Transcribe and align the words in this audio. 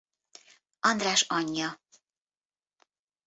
András 0.79 1.21
anyja. 1.27 1.79